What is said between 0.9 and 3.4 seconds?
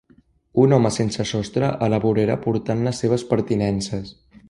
sensesostre a la vorera portant les seves